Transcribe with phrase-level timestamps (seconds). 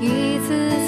[0.00, 0.79] 一次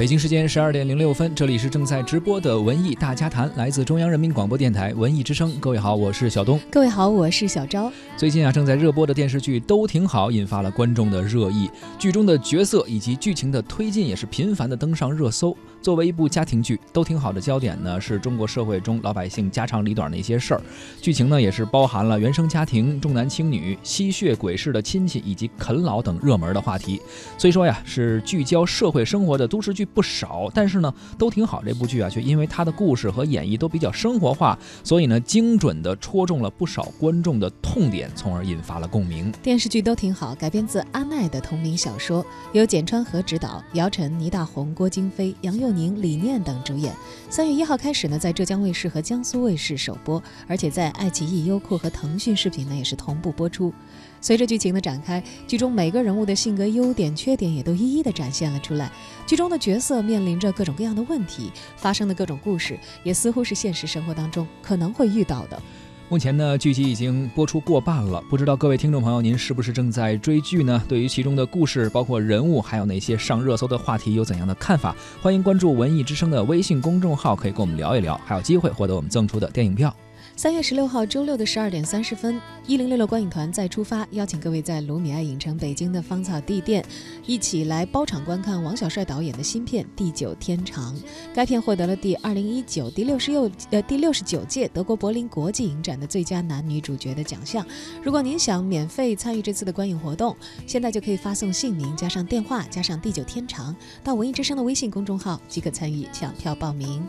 [0.00, 5.54] 北京时间十二点零六分，这里是正在直播的文艺大家谈，来自中央人民广播电台文艺之声。
[5.60, 6.58] 各位好，我是小东。
[6.70, 7.92] 各位好，我是小昭。
[8.16, 11.70] 最近啊，正在热播的电视剧都挺好，引发了观众的热议。
[11.98, 15.54] 剧中的角色以及剧情的推进也是频繁的登上热搜。
[15.82, 20.62] 作为一部家庭剧，都挺好的焦点呢是中国社会中老百姓家长里短的一些事儿。
[21.02, 27.02] 剧情呢也是包含了原生家庭、重男轻女、吸血鬼式的亲戚以及啃老等热门的话题。
[27.36, 39.32] 所以说呀，是聚焦社会生活的都市剧不少，但是呢，都挺好这部剧啊，却因为它的故事和演绎都比较生活化，所以呢，精准的戳中了不少观众的痛点，从而引发了共鸣。
[39.42, 46.94] 电视剧都挺好，改编自阿奈的同名小说，由简川和执导，姚晨、倪大红、郭京飞、杨佑宁、李念等主演。
[47.28, 53.72] 三月一号开始呢，在浙江卫视和江苏卫视首播，而且在爱奇艺、优酷和腾讯视频呢也是同步播出。
[54.20, 58.90] 随着剧情的展开，剧中每个人物的性格优点、缺点也都一一的展现了出来。
[59.26, 65.60] 剧中的角色面临着各种各样的问题，发生的各种故事，也似乎是现实生活当中可能会遇到的。
[66.08, 70.82] 目前呢，剧集已经播出过半了，不知道各位听众朋友，您是不是正在追剧呢？
[70.88, 74.94] 对于其中的故事，包括人物，还有那些上热搜的话题，有怎样的看法？
[75.22, 79.94] 欢迎关注文艺之声的微信公众号，可以跟我们聊一聊，还有机会获得我们赠出的电影票。
[80.40, 86.82] 三月十六号周六的十二点三十分，一零六六观影团再出发，邀请各位在卢米埃影城北京的芳草地店
[87.26, 90.96] 一起来包场观看王小帅导演的新片《地久天长》。
[91.34, 97.62] 该片获得了第二零一九第六十六呃第六十九届德国柏林国际影展的最佳男女主角的奖项。
[98.02, 100.34] 如果您想免费参与这次的观影活动，
[100.66, 107.06] 现在就可以发送姓名加上电话加上地久天长到文艺之声的微信公众号即可参与抢票报名。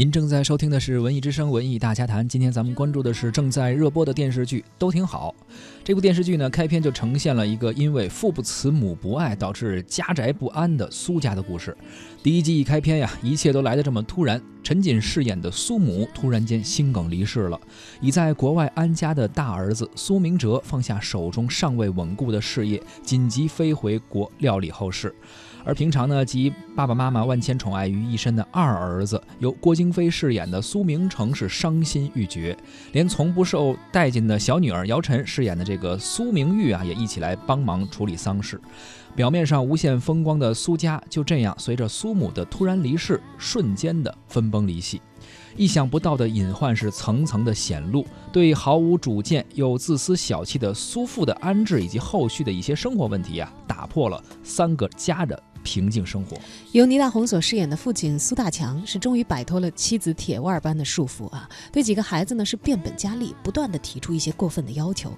[0.00, 5.34] 您正在收听的是《文艺之声·文艺大家谈》，今天咱们关注的是正在热播的电视剧《都挺好》。
[5.84, 11.76] 这部电视剧呢，开篇就呈现了一个因为父不慈母不爱导致家宅不安的苏家的故事。
[12.22, 14.40] 第一集一开篇呀，一切都来得这么突然。
[14.62, 17.60] 陈瑾饰演的苏母突然间心梗离世了，
[18.00, 25.14] 已在国外安家的大儿子苏明哲放下手中尚未稳固的事业，紧急飞回国料理后事。
[25.64, 32.56] 而平常呢，集爸爸妈妈万千宠爱于一身的二儿子，由郭京飞饰演的苏明成是伤心欲绝，
[32.92, 38.60] 连从不受待见的小女儿姚晨饰演的这个苏明玉啊，也一起来帮忙处理丧事。
[39.14, 45.02] 表面上无限风光的苏家，就这样随着苏母的突然离世，瞬间的分崩离析。
[45.56, 56.36] 意想不到的隐患是层层的显露，对毫无主见又自私小气的苏父的安置以及后续的一些生活问题呀、打破了三个家的平静生活。
[56.72, 65.12] 由倪大红所饰演的父亲苏大强是终于摆脱了妻子铁腕般的束缚啊，对几个孩子呢是变本加厉，不断的提出一些过分的要求。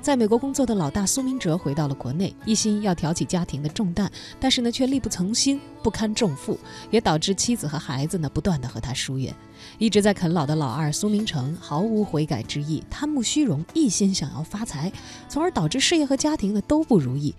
[0.00, 6.58] 在美国工作的老大苏明哲回到了国内，一心要挑起家庭的重担，但是呢却力不从心，不堪重负，
[6.90, 9.34] 也导致妻子和孩子呢不断的和他疏远。
[9.78, 14.92] 一直在啃老的老二苏明成毫无悔改之意，贪慕虚荣，一心想要发财，
[15.28, 17.34] 从而导致事业和家庭呢都不如意。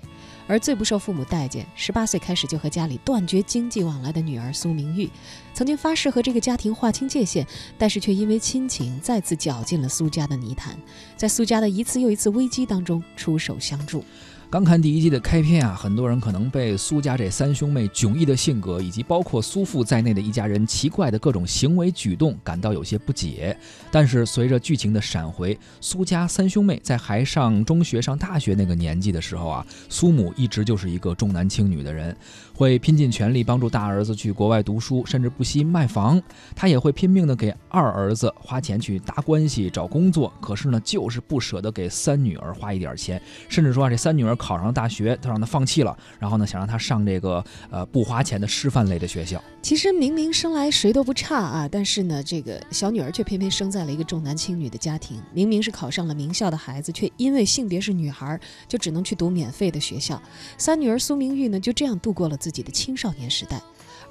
[0.49, 5.07] 而最不受父母待见，十八岁开始就和家里断绝经济往来的女儿苏明玉，
[5.53, 7.45] 曾经发誓和这个家庭划清界限，
[7.77, 10.75] 但是却因为亲情再次搅进了苏家的泥潭，
[11.15, 14.03] 在苏家的一次又一次危机当中出手相助。
[14.51, 23.55] 刚看第一季的开篇啊，很多人可能被苏家这三兄妹迥异的性格，以及包括苏父在内的一家人奇怪的各种行为举动感到有些不解。
[23.91, 32.17] 但是随着剧情的闪回，苏家三兄妹在还上中学、上大学那个年纪的时候啊，苏母一直就是一个重男轻女的人，
[32.55, 36.19] 会拼尽全力帮助大儿子去国外读书，甚至不惜卖房。
[36.55, 44.38] 他也会拼命的给二儿子花钱去搭关系、找工作，可是呢，就是不舍得给三女儿花一点钱，甚至说啊，这三女儿。
[44.39, 49.43] 考上大学，他让他放弃了，然后呢，想让他上这个呃不花钱的师范类的学校。
[49.61, 55.21] 其实明明生来谁都不差啊，但是呢，这个小女儿却偏偏生在了一个重男轻女的家庭。
[55.33, 60.19] 明明是考上了名校的孩子，却因为性别是女孩，就只能去读免费的学校。
[60.57, 63.61] 三女儿苏明玉呢，就这样度过了自己的青少年时代。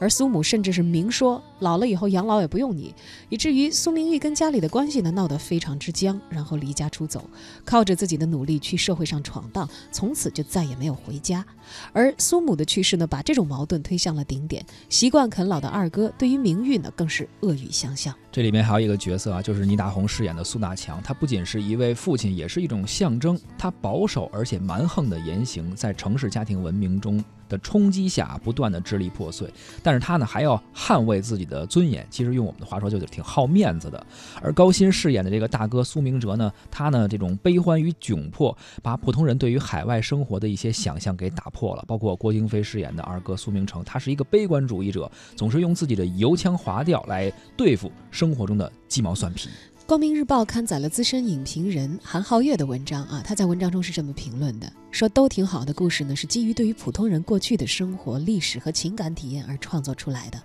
[0.01, 2.95] 而苏母甚至是明说，老了以后养老也不用你，
[3.29, 7.29] 以至于苏明玉跟家里的关系呢闹得非常之僵，然后离家出走，
[7.65, 11.45] 靠着自己的努力去社会上闯荡，从此就再也没有回家。
[11.93, 14.65] 而苏母的去世呢，把这种矛盾推向了顶点。
[14.89, 18.15] 习惯啃老的二哥对于明玉呢，更是恶语相向。
[18.31, 23.39] 这里面还有一个角色啊，就是倪大红饰演的苏大强，他不仅是一位父亲，也是一种象征。
[23.59, 27.23] 他保守而且蛮横的言行，在城市家庭文明中。
[27.49, 29.49] 的冲击下，不断的支离破碎，
[29.83, 32.07] 但是他呢还要捍卫自己的尊严。
[32.11, 34.07] 其实用我们的话说，就是挺好面子的。
[34.43, 41.85] 而高鑫饰演的这个大哥苏明哲呢，他呢这种悲欢与窘迫，把普通人对于海外生活的一些想象给打破了。
[41.87, 49.49] 包括郭京飞饰演的二哥苏明成，他是一个悲观主义者，总是用自己的油腔滑调来对付生活中的鸡毛蒜皮。
[49.89, 60.39] 光明日报刊载了资深影评人韩浩月的文章啊，他在文章中是这么评论的：说都挺好的故事呢，是基于对于普通人过去的生活、历史和情感体验而创作出来的。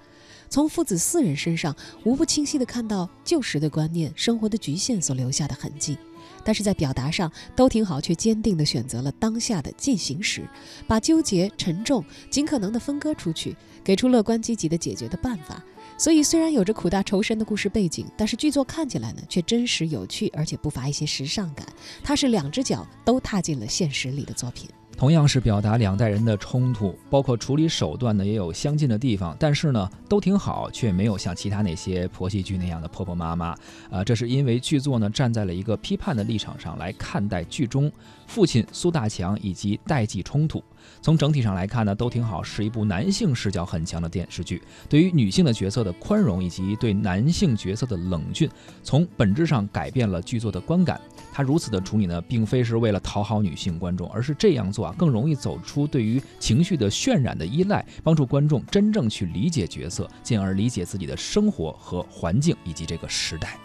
[0.50, 1.76] 从父子四人身上，
[2.06, 5.98] 无不清晰地看到旧时的观念、生活的局限所留下的痕迹。
[6.46, 10.48] 但是在表达上，都挺好，却坚定地选择了当下的进行时，
[10.88, 15.62] 把纠结、沉重尽可能地分割出去，给出乐观积极的解决的办法。
[15.98, 21.66] 所以，虽然有着苦大仇深的故事背景，但是剧作看起来呢，却真实有趣，而且不乏一些时尚感。
[22.04, 24.70] 它是两只脚都踏进了现实里的作品。
[24.96, 33.56] 同样是表达两代人的冲突，包括处理手段呢，也有相近的地方，但是呢，都挺好，却没有像其他那些婆媳剧那样的婆婆妈妈。
[33.90, 37.92] 啊，这是因为剧作呢，站在了一个批判的立场上来看待剧中
[38.28, 40.64] 父亲苏大强以及代际冲突。
[41.02, 48.50] 从整体上来看呢，都挺好，是一部男性视角很强的电视剧，对于女性的角色的宽容以及对男性角色的冷峻，
[48.84, 51.00] 从本质上改变了剧作的观感。
[51.32, 63.58] 他如此的处理呢，并非是为了讨好女性观众，而是这样做啊，更容易走出对于情绪的渲染的依赖，帮助观众真正去理解角色，进而理解自己的生活和环境以及这个时代。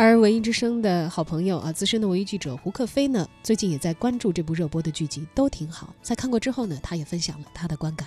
[0.00, 5.92] 而文艺之声的好朋友啊，资深的文艺记者胡克飞呢，最近也在关注这部热播的剧集，都挺好。
[6.02, 8.06] 在看过之后呢，他也分享了他的观感。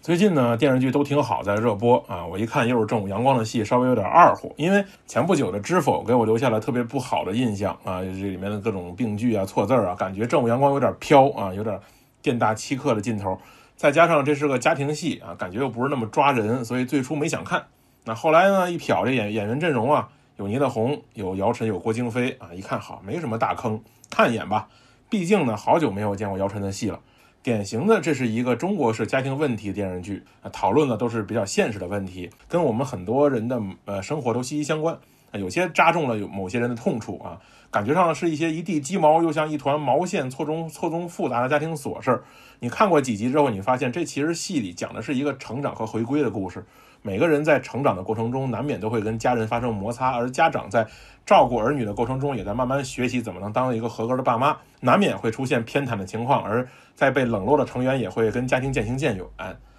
[0.00, 2.26] 最近呢，电视剧都挺好，在热播啊。
[2.26, 11.78] 我一看又是正午阳光的戏，稍微有点二乎，因为前不久的《知否》给我留下了特别不好的印象啊，这里面的各种病句啊、错字啊，感觉正午阳光有点飘啊，有点
[12.20, 13.38] 店大欺客的劲头。
[13.76, 17.66] 再加上这是个家庭戏啊，感觉又不是那么抓人，所以最初没想看。
[18.04, 20.08] 那后来呢，一瞟这演演员阵容啊。
[20.38, 22.54] 有倪大红，有姚晨，有郭京飞啊！
[22.54, 24.68] 一看好，没什么大坑，看一眼吧。
[25.10, 27.00] 毕竟呢，好久没有见过姚晨的戏了。
[27.42, 34.96] 典型的，这是一个中国式家庭问题电视剧，讨论的都是比较现实的问题，跟我们很多人的呃生活都息息相关。
[35.32, 37.40] 有些扎中了有某些人的痛处啊，
[37.72, 42.22] 感觉上是一些一地鸡毛，又像一团毛线，错综错综复杂的家庭琐事儿。
[42.60, 46.64] 你看过几集之后，你发现这其实戏里讲的是一个成长和回归的故事。
[47.02, 50.86] 每个人在成长的过程中，难免都会跟家人发生摩擦，而家长在
[51.24, 59.24] 照顾儿女的过程中，也在慢慢学习怎么能当一个合格的爸妈，难免会出现偏袒的情况，而在被冷落的成员也会跟家庭渐行渐远。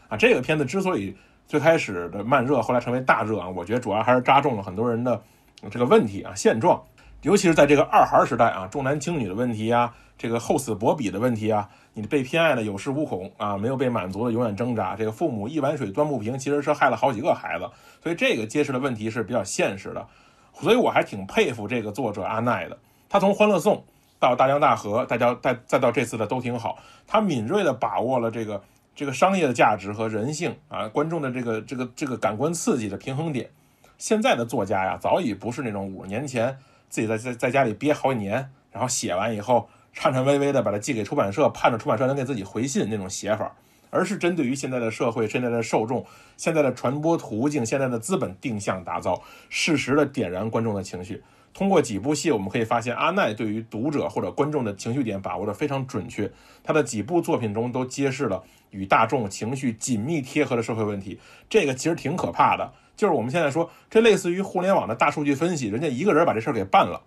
[0.08, 1.16] 啊，这个片子之所以
[1.48, 5.22] 最开始的慢热，后来成为大热啊，我觉得主要还是扎中了很多人的
[5.70, 6.82] 这个问题啊现状。
[7.22, 11.68] 尤其是在这个二孩时代啊，重男轻女的问题啊，这个厚此薄彼的问题啊，
[12.00, 17.70] 你被偏爱的有恃无恐啊，没有被满足的永远挣扎，这个父母一碗水端不平，其实是害了好几个孩子，
[18.02, 20.08] 所以这个揭示的问题是比较现实的，
[20.54, 22.78] 所以我还挺佩服这个作者阿奈的，
[23.10, 23.76] 他从《欢乐颂》
[24.20, 28.64] 到《大江大河》，再到再再到这次的都挺好，他敏锐地把握了这个
[28.96, 33.50] 这个商业的价值和人性啊，观众的这个这个这个感官刺激的平衡点。
[33.98, 36.58] 现在的作家呀，早已不是那种五十年前。
[36.88, 39.70] 自己在在在家里憋好几年，然后写完以后
[40.02, 43.54] 颤颤巍巍的把它寄给出版社，盼着出版社能给自己回信那种写法，
[43.90, 46.06] 而是针对于现在的社会、现在的受众、
[46.38, 51.22] 现在的传播途径、现在的资本定向打造，适时的点燃观众的情绪。
[51.54, 56.32] 通过几部戏，我们可以发现阿奈对于读者或者观众的情绪点把握的非常准确。
[56.64, 62.72] 他的几部作品中都揭示了与大众情绪紧密贴合的社会问题，这个其实挺可怕的。
[62.96, 67.02] 就是我们现在说，这类似于互联网的大数据分析，人家一个人把这事儿给办了。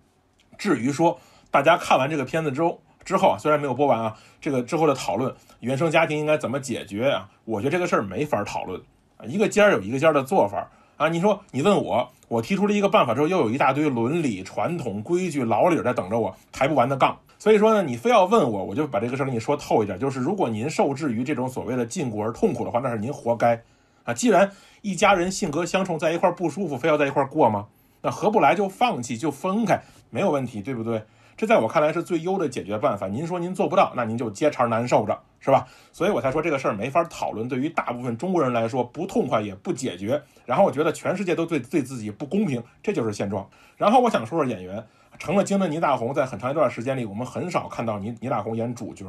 [0.59, 1.19] 至于说
[1.53, 7.29] 大家看完这个片子之后，之后啊，虽然没有播完啊，这个之后的讨论，原生家庭应该怎么解决啊？
[7.45, 8.81] 我觉得这个事儿没法讨论
[9.17, 10.67] 啊，一个尖儿有一个尖儿的做法
[10.97, 11.09] 啊。
[11.09, 17.15] 你说你问我，我提出了一个办法之后，又有一大堆伦理、传统、规矩、老理在等着我抬不完的杠。
[17.37, 23.61] 所以说呢，你非要问我，我就把这个事儿跟你说透一点，就是如果您受制于这种所谓的禁锢而痛苦的话，那是您活该
[24.05, 24.11] 啊。
[24.11, 24.49] 既然
[24.81, 27.67] 一家人性格相冲，在一块儿不舒服，非要在一块儿过吗？
[28.01, 29.79] 那合不来就放弃，就分开，
[30.09, 31.03] 没有问题，对不对？
[31.43, 33.05] 这在我看来是最优的解决办法。
[33.05, 35.67] 您说您做不到，那您就接茬难受着，是吧？
[35.91, 37.49] 所以我才说这个事儿没法讨论。
[37.49, 40.23] 对于大部分中国人来说，不痛快也不解决。
[40.45, 43.45] 然后我觉得全世界都对对自己不公平，这就是现状。
[43.75, 44.81] 然后我想说说演员，
[45.19, 49.05] 成了精的倪大红，在很长一段时间里，我们很少看到倪倪大红演主角。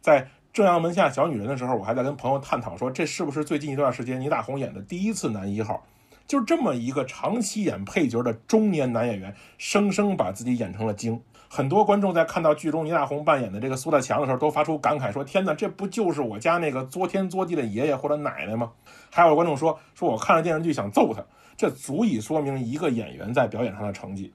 [0.00, 5.84] 在正阳门下小女人的时候，我还在跟朋友探讨说，这是不是最近一段时间倪大红演的第一次男一号？
[6.26, 11.20] 就这么一个长期演配角的中年男演员，生生把自己演成了精。
[11.48, 18.72] 很多观众在看到剧中倪大红扮演的这个苏大强的时候，都发出感慨说：“天哪，这不就是我家那个作天作地的爷爷或者奶奶吗？”
[19.10, 21.24] 还有观众说：“说我看了电视剧想揍他。”
[21.56, 24.32] 这足以说明一个演员在表演上的成绩。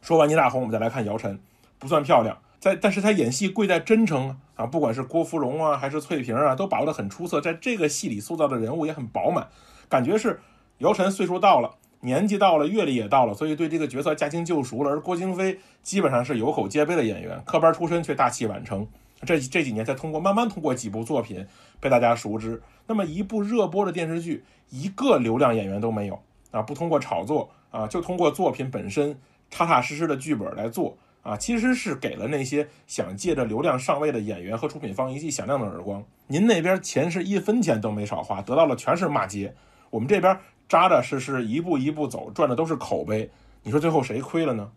[0.00, 1.38] 说完倪大红，我们再来看姚晨，
[1.78, 7.40] 不算漂亮，在但是她演戏贵在真诚啊，不管是郭芙蓉啊，还是翠萍啊，都把握得很出色。
[7.40, 9.46] 在这个戏里塑造的人物也很饱满，
[9.88, 10.40] 感觉是
[10.78, 11.76] 姚晨岁数到了。
[12.00, 14.90] 年纪到了，阅历也到了，所以对这个角色驾轻就熟了。
[14.90, 18.86] 而郭京飞基本上是有口皆碑的演员，科班出身却大器晚成。
[19.22, 21.46] 这这几年才通过慢慢通过几部作品
[21.80, 22.62] 被大家熟知。
[22.86, 26.60] 那么一部热播的电视剧，一个流量演员都没有啊！
[26.60, 29.18] 不通过炒作啊，就通过作品本身
[29.50, 36.04] 踏踏实实的剧本来做啊，其实是给了那些想借着流量上位的演员和出品方一记响亮的耳光。
[36.26, 39.54] 您那边钱是一分钱都没少花，得到了全是骂街。
[39.90, 40.38] 我们这边。
[40.68, 43.30] 扎扎实实一步一步走，赚的都是口碑。
[43.62, 44.70] 你说最后谁亏了呢？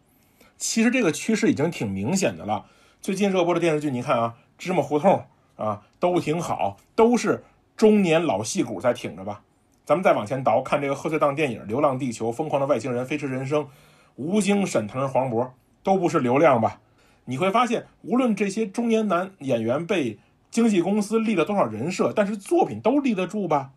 [0.58, 2.66] 其实这个趋势已经挺明显的了。
[3.02, 5.24] 最近热播的电视剧，你看啊，《芝麻胡同》
[5.64, 7.44] 啊，都挺好，都是
[7.78, 9.42] 中年老戏骨在挺着吧。
[9.86, 13.64] 咱们再往前倒，看这个贺岁档电影《流浪地球》《疯狂的外星人》《飞驰人生》，
[14.16, 15.50] 吴京、沈腾、黄渤
[15.82, 16.82] 都不是流量吧？
[17.26, 20.20] 你会发现，无论这些中年男演员被
[20.52, 23.72] 经纪公司立了多少人设，但是作品都立得住吧？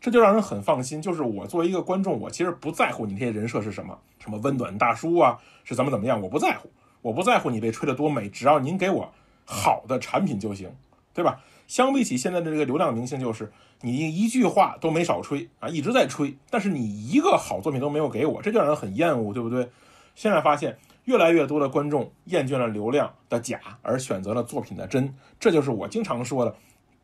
[0.00, 1.00] 这就让人很放心。
[1.00, 6.70] 就是我作为一个观众，我其实不在乎你这些人设是什么，什么温暖大叔啊，是怎么怎么样，我不在乎，
[7.02, 9.12] 我不在乎你被吹得多美，只要您给我
[9.44, 10.70] 好的产品就行，
[11.12, 11.40] 对吧？
[11.66, 13.50] 相比起现在的这个流量明星，就是
[13.80, 19.68] 你一句话都没少吹啊，一直在吹，但是你一个好作品都没有给我，这就让人很厌恶，对不对？
[20.14, 26.54] 现在发现越来越多的观众厌倦了流量的假，而选择了作品的真，这就是我经常说的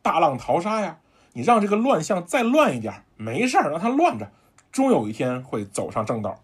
[0.01, 0.97] 大浪淘沙呀。
[1.33, 4.29] 你让这个乱象再乱一点，没事儿，让它乱着，
[4.71, 6.39] 终有一天会走上正道。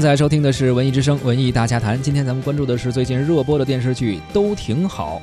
[0.00, 5.20] 正在收听的是《文艺之声·文艺大家谈》，今天咱们关注的是最近热播的电视剧《都挺好》。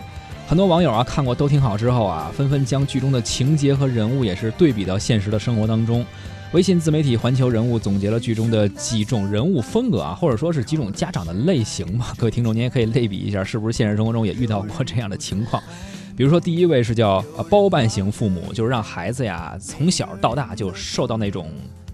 [0.47, 6.05] 很多网友啊看过《都挺好》之后啊，纷纷将剧中的情节和人物也是对比到现实的生活当中。
[6.51, 12.13] 微信自媒体环球人物总结了剧中的几种人物风格啊，或者说是几种家长的类型吧。
[12.15, 15.59] 各位听众，您也可以类比一下，是不是现实生活中也遇到过这样的情况？
[16.15, 17.19] 比如说，第一位是叫
[17.49, 21.49] 包办型父母，就是让孩子呀从小到大就受到那种。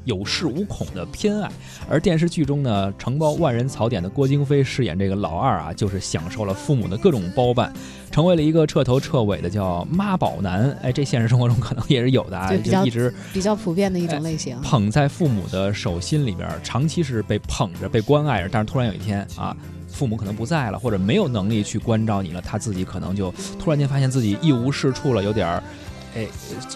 [0.05, 1.49] 有恃无恐的偏爱，
[1.89, 7.71] 而电视剧中呢，承包万人槽点的郭京飞饰演这个老二啊，就是享受了父母的各种包办，
[8.11, 10.69] 成为了一个彻头彻尾的叫妈宝男。
[10.81, 14.59] 哎，这现实生活中可能也是有的啊，就一直比较普遍的一种类型。
[14.61, 19.55] 捧在父母的手心里边，长期是被捧着、被关爱着，但是突然有一天啊，
[19.87, 25.63] 父母可能不在了，或者没有能力去关照你了，他自己可能就突然间发现自己一无是处了，有点儿。
[26.15, 26.27] 哎，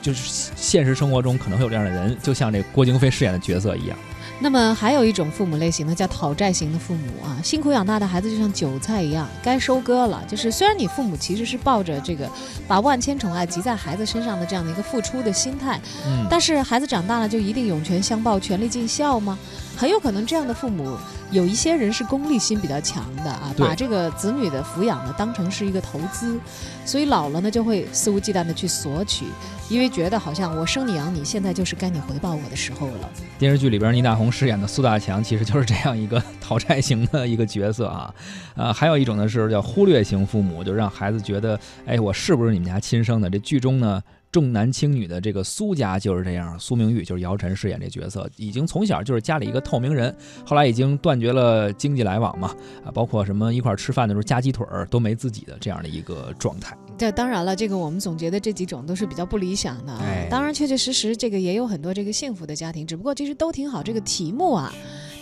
[0.02, 3.98] 就是现实生活中可能会有这样的人，就像这郭京飞饰演的角色一样。
[4.40, 10.24] 那么还有一种父母类型呢，叫讨债型的父母啊，辛苦养大的孩子就像韭菜一样，该收割了。
[10.28, 12.30] 就是虽然你父母其实是抱着这个
[12.68, 19.40] 把万千宠爱集在孩子身上的这样的一个付出的心态，嗯，但是孩子长大了就一定涌泉相报、全力尽孝吗？
[19.76, 20.96] 很有可能这样的父母，
[21.32, 26.40] 有一些人是功利心比较强的啊，把这个子女的抚养呢当成是一个投资，
[26.86, 29.26] 所以老了呢就会肆无忌惮的去索取，
[29.70, 33.10] 因为觉得好像我生你养你，现在就是该你回报我的时候了。
[33.38, 38.14] 电视剧里边倪大红饰演的苏大强，其实就是这样一个 讨债型的一个角色啊。
[38.56, 43.30] 呃，还有一种呢是叫忽略型父母，就让孩子觉得，哎，我是不是你们家亲生的？
[43.30, 44.02] 这剧中呢。
[44.30, 50.14] 重男轻女的这个苏家就是这样，苏明玉就是姚晨饰演这角色，已经从小就是家里一个透明人，
[50.46, 56.78] 后来已经断绝了经济来往嘛，啊，包括什么一块儿吃饭的时候夹鸡腿儿都没自己的这样的一个状态。
[56.98, 60.00] 这当然了，这个我们总结的这几种都是比较不理想的啊。
[60.02, 63.84] 哎当然，确确实实这个也有很多这个幸福的家庭，只不过其实都挺好。
[63.84, 64.74] 这个题目啊，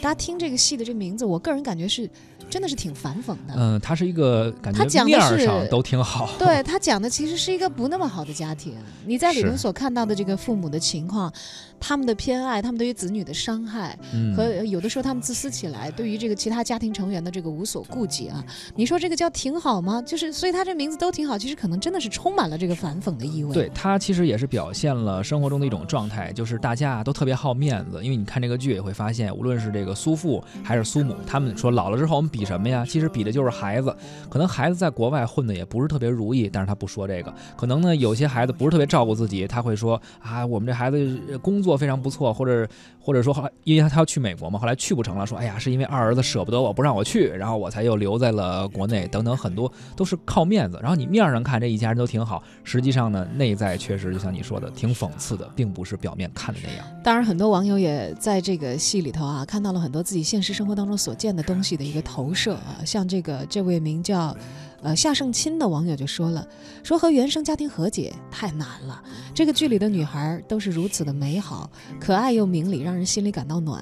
[0.02, 2.10] 大家听这个戏的这名字，我个人感觉是
[2.56, 3.54] 真的是挺反讽的。
[3.58, 11.30] 嗯，他是一个感觉面儿讲的是上都挺好，对他讲的其实是一个不那么好的家庭，你在里是面所看到的这个父母的情况，
[11.82, 18.42] 他们的偏爱，他们对于子女的伤害，嗯，和有的时候他们自私起来，对于这个其他家庭成员的这个无所顾忌啊，
[18.74, 20.02] 你说这个叫挺好吗？
[20.04, 23.54] 就是所以他这名字都挺好，其实可能真的是充满了这个反讽的意味。
[23.54, 28.02] 对，他其实也是表现了生活中的一种状态，就是大家都特别好面子。
[28.02, 32.86] 因为你看这个剧也会发现，无论是这个苏父还是苏母，他们说老了之后我们比什么呀？
[32.88, 33.94] 其实比的就是孩子。
[34.30, 37.34] 可能孩子在国外混的也不是特别如意，但是他不说这个。
[37.58, 42.68] 可能呢，有些孩子不是特别照顾自己，他会说啊，我们这孩子呃工作非常不错，或者
[43.06, 50.80] 或者说后来因为他他要去美国嘛，后来去不成了，说哎呀，是因为二儿子舍不得我不让我去，然后我才又留在了国内，等等，很多都是靠面子。
[50.82, 56.86] 然后你面上看这一家人都挺好，实际上呢，内在确实就像你说的，挺讽刺的，并不是表面看的那样。
[57.04, 62.82] 当然，很多网友也在这个戏里头啊，看到了很多自己现实生活当中所见的东西的一个投射啊。
[62.84, 64.36] 像这个这位名叫
[64.86, 66.48] 呃夏胜钦的网友就说了，
[66.84, 69.02] 说和原生家庭和解太难了。
[69.34, 71.68] 这个剧里的女孩都是如此的美好、
[72.00, 73.82] 可爱又明理，让人心里感到暖。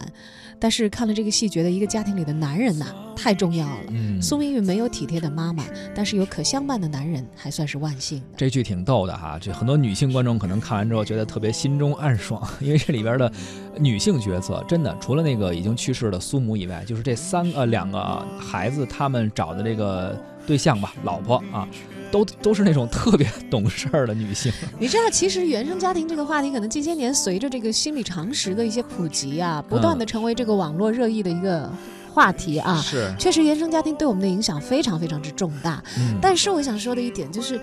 [0.60, 2.86] 但是看了这个戏，觉得一个家庭里的男人呐、
[3.18, 3.84] 太重要了。
[3.90, 8.24] 嗯，苏明玉没有体贴的妈妈，但是有可相伴的男人，还算是万幸。
[8.38, 13.30] 这剧挺逗的哈，这很多女性观众可能看完之后觉得特别心中暗爽， 因为这里边的
[13.78, 21.68] 女性角色真的除了那个已经去世的苏母以外，就是这三个两个孩子他们找的这个对象吧，老婆啊，
[22.12, 24.52] 都都是那种特别 懂事儿的女性。
[24.80, 31.70] 你知道，其实原生家庭这个话题，可能近些年随着这个心理常识的一些普及啊，不断的成为这个网络热议的一个
[32.14, 32.76] 话题啊。
[32.82, 35.84] 是，确实，原生家庭对我们的影响非常非常之重大。
[35.98, 37.60] 嗯，但是我想说的一点就是，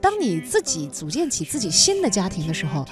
[0.00, 2.84] 当你自己组建起自己新的家庭的时候，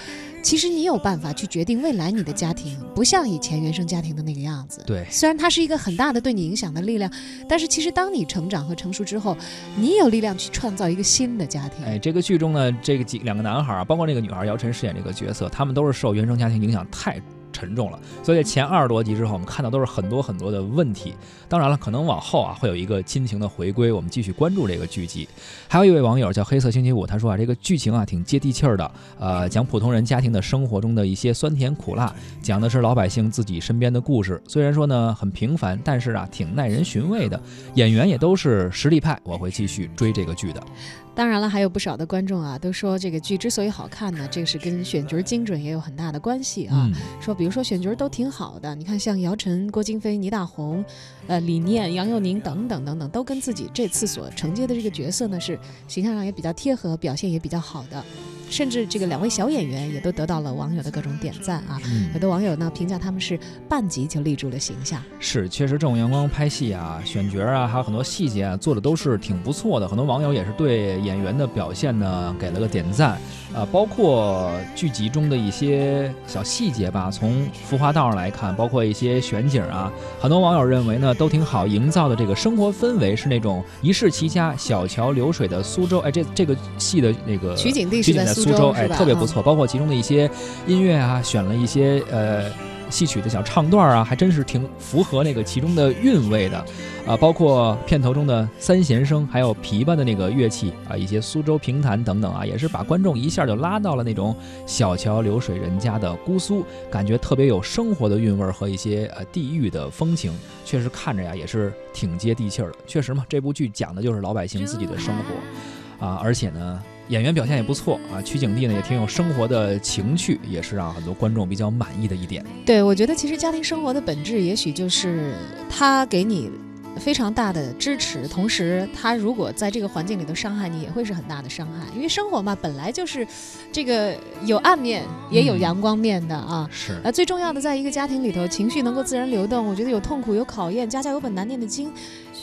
[0.42, 4.80] 其实你有办法去决定未来你的家庭不像以前原生家庭的那个样子。
[4.86, 7.10] 对，虽然它是一个很大的对你影响的力量，
[7.48, 9.36] 但是其实当你成长和成熟之后，
[9.76, 11.84] 你有力量去创造一个新的家庭。
[11.84, 17.20] 哎，这个剧中呢，这个几两个男孩儿啊，包括那个女孩儿姚晨饰演这个角色，他们都是受原生家庭影响太
[17.56, 21.14] 沉重了，所以在前二十多集之后，我们看到都是很多很多的问题。
[21.48, 25.26] 当然了，可能往后啊会有一个亲情的回归，我们继续关注这个剧集。
[25.66, 34.42] 还有一位网友叫黑色星期五，他说啊，这个剧情啊挺接地气儿的，呃，讲普通人家庭的生活中的一些酸甜苦辣，讲的是老百姓自己身边的故事。
[34.46, 37.40] 虽然说呢很平凡，但是啊挺耐人寻味的，
[37.74, 40.62] 演员也都是实力派，我会继续追这个剧的。
[41.16, 46.86] 当然了，还有不少的观众啊，都说这个剧之所以好看呢，这个是跟选角精准也有很大的关系啊。
[46.92, 50.84] 嗯，说比如说选角都挺好的，你看像姚晨、郭京飞、倪大红，
[51.26, 58.04] 呃，李念、杨佑宁等等等等，都跟自己这次所承接的这个角色呢是形象上也比较贴合，表现也比较好的。
[58.48, 61.80] 甚至这个两位小演员也都得到了网友的各种点赞啊。
[61.86, 65.02] 嗯有的网友呢评价他们是半集就立住了形象。
[65.18, 69.86] 是，确实这种阳光拍戏啊、选角啊，还有很多细节啊，做的都是挺不错的。
[69.88, 73.18] 很多网友也是对演员的表现呢给了个点赞，
[73.54, 77.10] 啊，包括剧集中的一些小细节吧。
[77.10, 85.98] 从浮华道上来看，包括一些选景啊，很多网友认为呢都挺好，营造的这个生活氛围是那种一世齐家、小桥流水的苏州。
[86.00, 89.42] 哎，这这个戏的那个取景地是在苏州，哎，特别不错。
[89.42, 90.30] 包括其中的一些
[90.66, 92.50] 音乐啊，选了一些呃
[92.88, 96.64] 戏曲的小唱段啊，还真是挺符合那个其中的韵味的，
[97.06, 104.34] 啊，包括片头中的三弦声，还有琵琶的那个乐器啊，一些苏州评弹等等啊，也是把观众一下就拉到了那种
[104.66, 110.32] 小桥流水人家的姑苏，感觉特别有生活的韵味和一些呃地域的风情，
[110.64, 112.78] 确实看着呀也是挺接地气儿的。
[112.86, 116.06] 确实嘛，这部剧讲的就是老百姓自己的生活。
[116.06, 122.44] 啊，而且呢，演员表现也不错啊，取景地呢也挺有生活的情趣，也是让很多观众比较满意的一点。
[122.64, 125.32] 对，我觉得其实家庭生活的本质，也许就是
[125.68, 126.50] 他给你
[126.98, 131.86] 非常大的支持，同时他如果在这个环境里头伤害你，也会是很大的伤害。
[131.94, 133.26] 因为生活嘛，本来就是
[133.70, 134.16] 这个
[134.46, 136.66] 有暗面，也有嗯阳光面的啊。
[136.72, 141.92] 是呃，最重要的，在一个家庭里头，情绪能够自然流动，我觉得有痛苦、有考验，家家有本难念的经，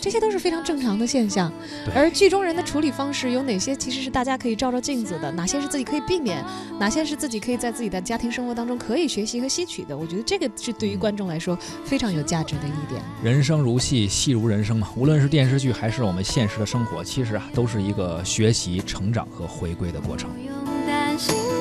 [0.04, 1.50] 这些都是非常正常的现象。
[1.96, 6.44] 而剧中人的处理方式有哪些，其实是大家可以照照镜子的，哪些是自己可以避免，
[6.78, 9.98] 哪些是自己可以在自己的家庭生活当中可以学习和吸取的。
[9.98, 13.02] 我觉得这个是对于嗯观众来说非常有价值的一点。
[13.24, 14.90] 人生如戏，戏如人生嘛。
[14.98, 20.30] 无论是电视剧还是我们现实的生活，其实啊，都是一个学习、成长和回归的过程。
[20.32, 21.53] 不用担心被